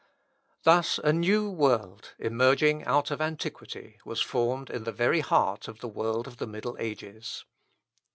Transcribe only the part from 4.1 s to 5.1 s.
formed in the